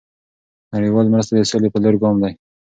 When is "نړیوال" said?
0.75-1.07